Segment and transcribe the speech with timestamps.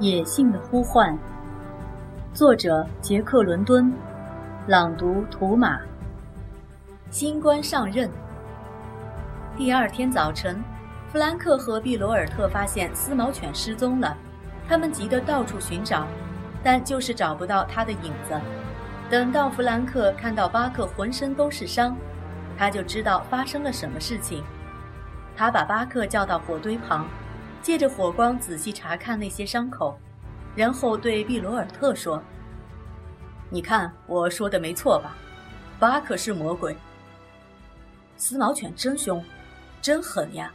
[0.00, 1.14] 野性的呼唤，
[2.32, 3.92] 作者杰克·伦敦，
[4.66, 5.78] 朗读图马。
[7.10, 8.10] 新官上任。
[9.58, 10.64] 第二天早晨，
[11.12, 14.16] 弗兰克和毕罗尔特发现丝毛犬失踪了，
[14.66, 16.06] 他们急得到处寻找，
[16.62, 18.40] 但就是找不到它的影子。
[19.10, 21.94] 等到弗兰克看到巴克浑身都是伤，
[22.56, 24.42] 他就知道发生了什么事情。
[25.36, 27.04] 他把巴克叫到火堆旁。
[27.62, 29.98] 借着火光仔细查看那些伤口，
[30.56, 32.22] 然后对毕罗尔特说
[33.50, 35.16] ：“你看我说的没错吧？
[35.78, 36.76] 巴克是魔鬼。
[38.16, 39.24] 丝毛犬真凶，
[39.80, 40.52] 真狠呀！”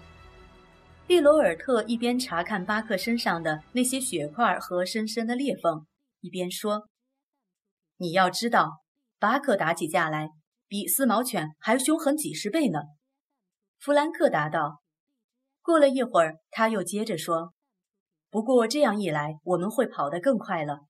[1.07, 5.85] 毕罗尔特一边查看巴克身上的那些血块和深深的裂缝，
[6.21, 6.89] 一边说
[7.97, 8.81] ：“你要知道，
[9.19, 10.31] 巴克打起架来
[10.67, 12.79] 比丝毛犬还凶狠几十倍呢。”
[13.79, 14.81] 弗兰克答道。
[15.65, 17.55] 过了一会儿，他又接着说
[18.29, 20.81] ：“不过这样一来，我们会跑得更快了。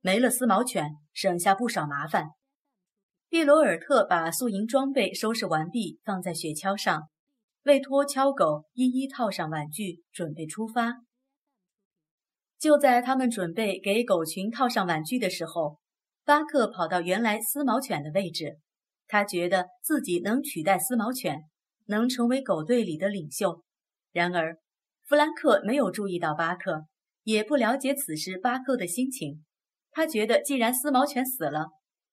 [0.00, 2.30] 没了丝毛犬，省下不少麻烦。”
[3.30, 7.08] 毕罗尔特把宿营装备收拾完毕，放在雪橇上，
[7.62, 10.94] 为拖橇狗一一套上玩具，准备出发。
[12.58, 15.78] 就在他们准备给狗群套上玩具的时候，
[16.24, 18.58] 巴克跑到原来丝毛犬的位置。
[19.06, 21.44] 他觉得自己能取代丝毛犬，
[21.84, 23.62] 能成为狗队里的领袖。
[24.16, 24.56] 然而，
[25.04, 26.86] 弗兰克没有注意到巴克，
[27.24, 29.44] 也不了解此时巴克的心情。
[29.90, 31.66] 他觉得，既然丝毛犬死了，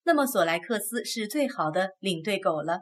[0.03, 2.81] 那么索莱克斯是最好的领队狗了。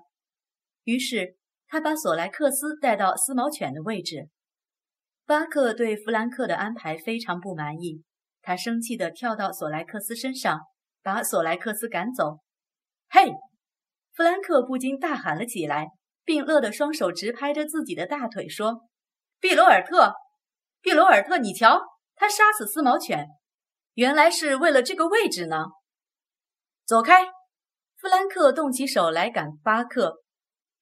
[0.86, 1.36] 于是，
[1.67, 4.30] 他把索莱克斯带到丝毛犬的位置。
[5.27, 8.02] 巴克对弗兰克的安排非常不满意，
[8.42, 10.61] 他生气地跳到索莱克斯身上，
[11.04, 12.39] 把索莱克斯赶走。
[13.08, 13.31] 嘿！
[14.15, 15.89] 弗兰克不禁大喊了起来，
[16.26, 18.81] 并乐得双手直拍着自己的大腿，说。
[19.42, 20.14] 毕罗尔特，
[20.82, 21.82] 毕罗尔特，你瞧，
[22.16, 23.26] 他杀死丝毛犬，
[23.96, 25.66] 原来是为了这个位置呢。
[26.86, 27.26] 走开！
[27.98, 30.22] 弗兰克动起手来赶巴克，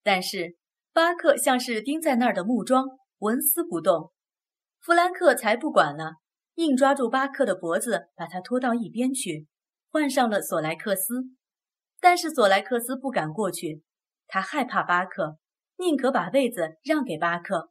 [0.03, 0.57] 但是
[0.91, 2.85] 巴克像是钉在那儿的木桩，
[3.19, 4.11] 纹丝不动。
[4.81, 6.15] 弗兰克才不管呢，
[6.55, 9.47] 硬抓住巴克的脖子，把他拖到一边去，
[9.89, 11.23] 换上了索莱克斯。
[12.01, 13.83] 但是索莱克斯不敢过去，
[14.27, 15.37] 他害怕巴克，
[15.77, 17.69] 宁可把位子让给巴克。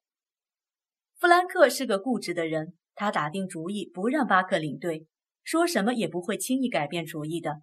[1.20, 5.08] 弗兰克是个固执的人，他打定主意不让巴克领队，
[5.42, 7.56] 说什么也不会轻易改变主意的。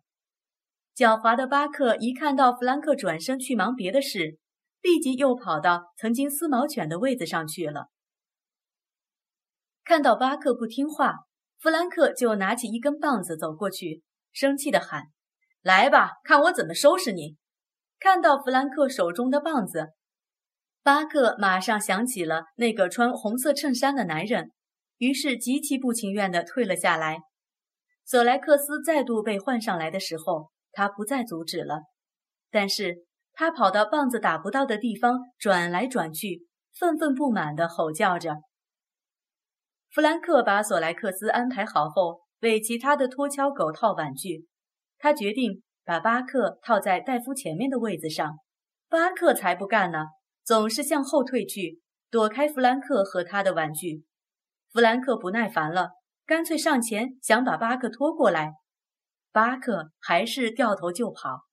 [0.93, 4.37] 狡猾的巴克一看到弗兰克转身去忙别的事，
[4.81, 7.87] 立即又跑到曾经丝毛犬的位子上去了。
[9.85, 11.13] 看到巴克不听话，
[11.59, 15.03] 弗兰克就拿起一根棒子走过去，生气地喊
[15.63, 17.37] ：“来吧，看我怎么收拾你！”
[17.99, 19.93] 看到弗兰克手中的棒子。
[20.85, 24.51] 巴克马上想起了那个穿红色衬衫的男人，
[24.99, 27.17] 于是极其不情愿地退了下来。
[28.05, 31.79] 索莱克斯再度被换上来的时候，他不再阻止了，
[32.51, 33.03] 但是
[33.33, 36.45] 他跑到棒子打不到的地方转来转去，
[36.77, 38.35] 愤愤不满地吼叫着。
[39.89, 44.45] 弗兰克把索莱克斯安排好后，为其他的拖橇狗套玩具。
[44.99, 48.37] 他决定把巴克套在戴夫前面的位子上。
[48.87, 50.05] 巴克才不干呢！
[50.45, 54.03] 总是向后退去，躲开弗兰克和他的玩具。
[54.71, 55.89] 弗兰克不耐烦了，
[56.23, 58.53] 干脆上前想把巴克拖过来。
[59.31, 61.45] 巴克还是掉头就跑。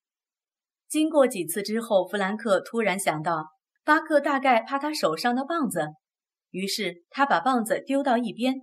[0.88, 3.46] 经过几次之后，弗兰克突然想到，
[3.82, 5.88] 巴克大概怕他手上的棒子，
[6.50, 8.56] 于是他把棒子丢到一边。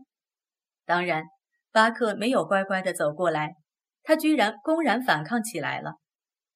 [0.86, 1.24] 当然，
[1.72, 3.56] 巴克没有乖乖地走过来，
[4.04, 5.96] 他居然公然反抗起来了。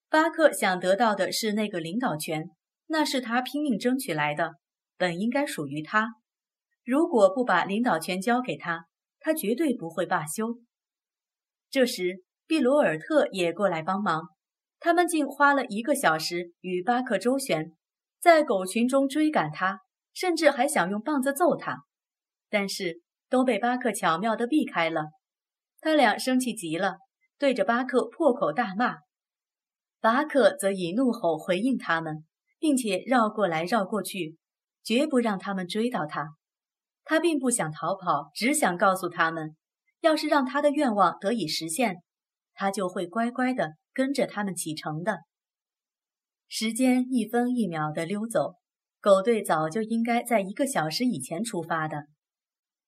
[0.10, 2.52] 巴克想得到的是那个领导权。
[2.94, 4.51] 那是他拼命争取来的，
[4.98, 6.13] 本应该属于他。
[6.86, 8.86] 如果不把领导权交给他，
[9.19, 10.60] 他绝对不会罢休。
[11.72, 14.28] 这时，毕罗尔特也过来帮忙。
[14.80, 17.75] 他们竟花了一个小时与巴克周旋，
[18.19, 19.80] 在狗群中追赶他，
[20.13, 21.86] 甚至还想用棒子揍他，
[22.48, 25.06] 但是都被巴克巧妙地避开了。
[25.80, 26.98] 他俩生气极了，
[27.39, 28.98] 对着巴克破口大骂。
[30.00, 32.24] 巴克则以怒吼回应他们。
[32.63, 34.38] 并且绕过来绕过去，
[34.86, 36.30] 绝不让他们追到他。
[37.04, 39.57] 他并不想逃跑，只想告诉他们，
[40.00, 41.98] 要是让他的愿望得以实现，
[42.54, 45.24] 他就会乖乖地跟着他们启程的。
[46.48, 48.54] 时间一分一秒地溜走，
[49.01, 52.06] 狗队早就应该在一个小时以前出发的。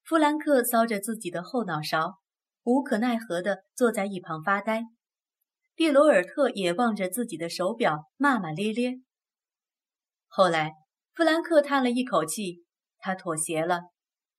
[0.06, 2.13] 弗兰克搔着自己的后脑勺，
[2.63, 4.83] 无可奈何地坐在一旁发呆。
[5.75, 9.01] 蒂罗尔特也望着自己的手表，骂骂咧咧。
[10.38, 10.74] 后来，
[11.14, 12.66] 弗兰克叹了一口气，
[12.98, 13.84] 他妥协了，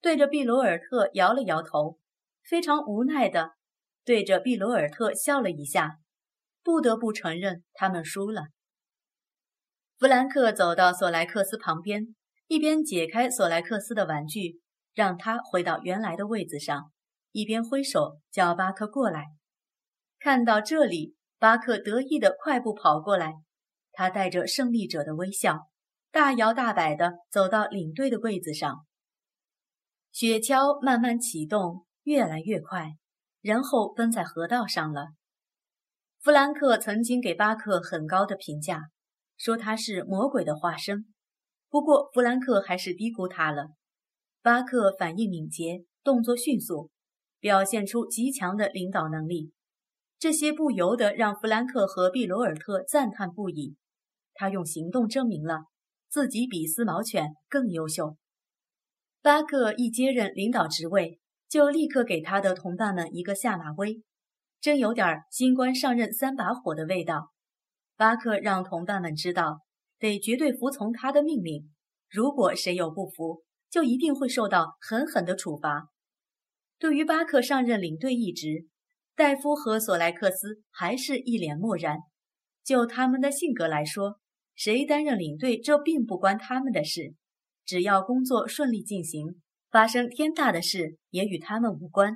[0.03, 1.99] 对着毕罗尔特摇了摇头。
[2.47, 3.53] 非常无奈的
[4.05, 5.97] 对着毕罗尔特笑了一下，
[6.63, 8.49] 不得不承认他们输了。
[9.99, 12.15] 弗兰克走到索莱克斯旁边，
[12.47, 14.61] 一边解开索莱克斯的玩具，
[14.93, 16.93] 让他回到原来的位子上，
[17.33, 19.29] 一边挥手叫巴克过来。
[20.19, 23.33] 看到这里，巴克得意的快步跑过来，
[23.93, 25.69] 他带着胜利者的微笑，
[26.11, 28.85] 大摇大摆的走到领队的位子上。
[30.13, 31.85] 雪橇慢慢启动。
[32.07, 32.93] 越来越快，
[33.43, 35.09] 然后奔在河道上了。
[36.21, 38.91] 弗兰克曾经给巴克很高的评价，
[39.37, 41.13] 说他是魔鬼的化身。
[41.69, 43.71] 不过弗兰克还是低估他了。
[44.41, 46.91] 巴克反应敏捷，动作迅速，
[47.41, 49.51] 表现出极强的领导能力，
[50.17, 53.75] 这些不由得让弗兰克和毕罗尔特赞叹不已。
[54.33, 55.65] 他用行动证明了
[56.09, 58.17] 自己比丝毛犬更优秀。
[59.23, 61.21] 巴克一接任领导职位。
[61.49, 64.03] 就立刻给他的同伴们一个下马威，
[64.61, 67.31] 真有点新官上任三把火的味道。
[67.97, 69.61] 巴克让同伴们知道，
[70.01, 71.73] 得绝对服从他的命令，
[72.11, 75.89] 如果谁有不服，就一定会受到狠狠的处罚。
[76.81, 78.67] 对于巴克上任领队一职，
[79.15, 81.99] 戴夫和索莱克斯还是一脸漠然。
[82.65, 84.19] 就他们的性格来说，
[84.57, 87.15] 谁担任领队这并不关他们的事，
[87.65, 89.41] 只要工作顺利进行。
[89.71, 92.15] 发生天大的事也与他们无关。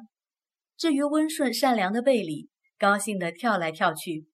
[0.79, 2.49] 至于温顺善良的贝里，
[2.79, 4.27] 高兴地跳来跳去。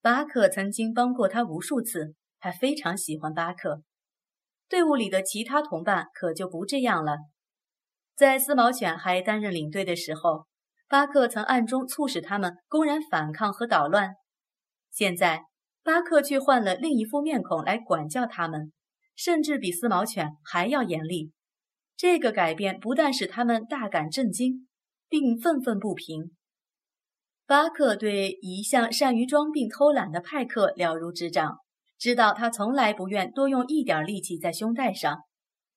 [0.00, 3.82] 巴克曾经帮过他无数次，他非常喜欢巴克。
[4.68, 7.16] 队伍里的其他同伴可就不这样了。
[8.14, 10.46] 在丝毛犬还担任领队的时候，
[10.86, 14.12] 巴克曾暗中促使他们公然反抗和捣乱。
[14.92, 15.42] 现在，
[15.88, 18.74] 巴克却换了另一副面孔来管教他们，
[19.16, 21.32] 甚至比丝毛犬还要严厉。
[21.96, 24.68] 这个改变不但使他们大感震惊，
[25.08, 26.32] 并愤愤不平。
[27.46, 31.56] 巴克对一向善于装病偷懒的派克了如指掌，
[31.96, 35.22] 知道他从来不愿多用一点力气在胸带上，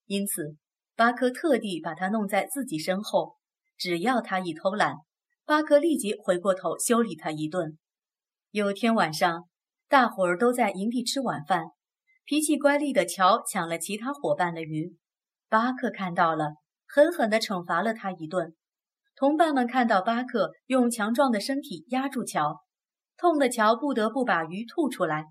[0.04, 0.56] 因此
[0.94, 3.36] 巴克特地把他弄在自己身后。
[3.78, 4.96] 只要他一偷懒，
[5.46, 7.78] 巴克立即回过头修理他一顿。
[8.50, 9.48] 有天晚上，
[9.92, 11.66] 大伙儿都在营地吃晚饭，
[12.24, 14.96] 脾气乖戾的乔抢了其他伙伴的鱼。
[15.50, 16.54] 巴克看到了，
[16.86, 18.56] 狠狠地惩罚了他一顿。
[19.14, 22.62] 同伴们看到巴克用强壮的身体压住乔，
[23.18, 25.26] 痛的乔不得不把鱼吐出来，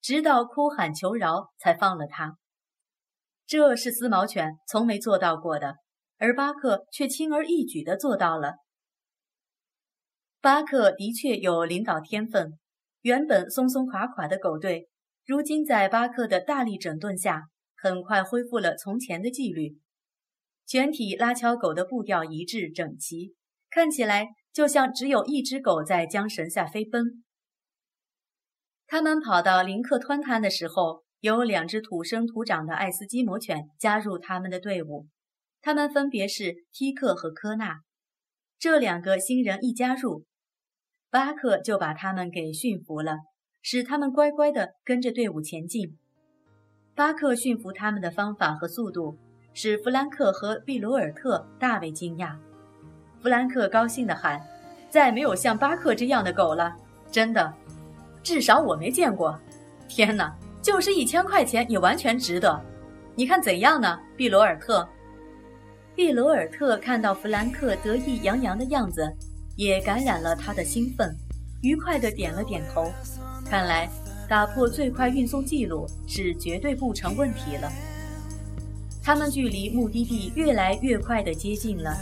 [0.00, 2.36] 直到哭喊求饶才放了他。
[3.48, 5.78] 这是丝毛犬从没做到过的，
[6.18, 8.58] 而巴克却轻而易举地做到了。
[10.40, 12.60] 巴克的确有领导天分，
[13.04, 14.88] 原本松松垮垮的狗队，
[15.26, 17.50] 如今在巴克的大力整顿下。
[17.76, 19.78] 很快恢复了从前的纪律，
[20.66, 23.34] 全体拉桥狗的步调一致整齐，
[23.68, 27.22] 看起来就像只有一只狗在缰绳下飞奔。
[28.86, 35.06] 他们跑到林克湍滩的时候，有两只土生土长的爱斯基摩犬加入他们的队伍，
[35.60, 37.80] 他们分别是梯克和科纳。
[38.58, 40.24] 这两个新人一加入，
[41.14, 43.18] 巴克就把他们给驯服了，
[43.62, 45.96] 使他们乖乖地跟着队伍前进。
[46.96, 49.16] 巴克驯服他们的方法和速度，
[49.52, 52.34] 使弗兰克和毕罗尔特大为惊讶。
[53.22, 54.42] 弗兰克高兴地喊
[54.90, 56.74] ：“再没有像巴克这样的狗了，
[57.12, 57.54] 真的，
[58.20, 59.38] 至少我没见过。
[59.86, 62.60] 天哪，就是一千块钱也完全值得。
[63.14, 64.84] 你看怎样呢，毕罗尔特？”
[65.94, 69.08] 毕罗尔特看到弗兰克得意洋洋的样子，
[69.56, 71.16] 也感染了他的兴奋，
[71.62, 72.90] 愉快地点了点头。
[73.48, 73.88] 看来。
[74.26, 77.70] 打破最快运送记录是绝对不成问题了。
[79.02, 81.94] 他们距离目的地越来越快地接近了，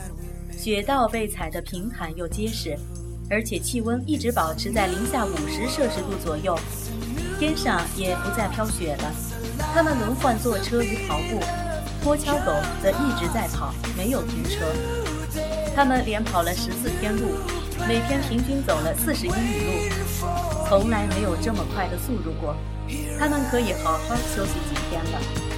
[0.56, 2.78] 雪道被踩得平坦又结实，
[3.28, 6.56] 而且气温一直保持在零下五十摄氏度左右，
[7.40, 9.12] 天上也不再飘雪了。
[9.74, 11.40] 他们轮换坐车与跑步，
[12.04, 15.01] 拖橇狗则一直在跑，没有停车。
[15.74, 17.34] 他们连跑了十四天路，
[17.88, 19.72] 每天平均走了四十英里路。
[20.68, 22.54] 从来没有这么快的速度过，
[23.18, 25.51] 他们可以好好休息几天了。